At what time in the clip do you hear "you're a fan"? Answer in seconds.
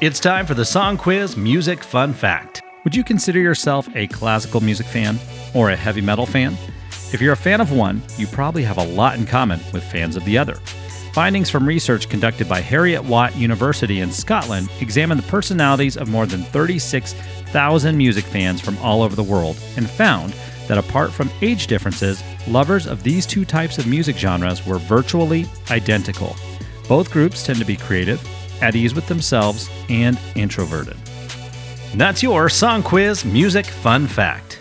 7.20-7.60